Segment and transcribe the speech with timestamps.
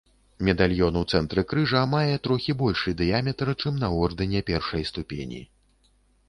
[0.45, 5.45] Медальён у цэнтры крыжа мае трохі большы дыяметр, чым на ордэне першай ступені.